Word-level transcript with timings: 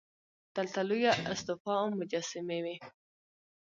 دلته 0.55 0.79
لویه 0.89 1.13
استوپا 1.31 1.73
او 1.81 1.87
مجسمې 1.99 2.59
وې 2.63 2.75